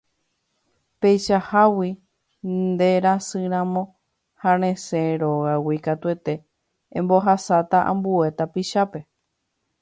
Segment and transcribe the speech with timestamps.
[1.01, 1.89] Peichahágui
[2.73, 3.83] nderasýramo
[4.41, 6.33] ha resẽ nde rógagui katuete
[6.97, 8.99] embohasáta ambue tapichápe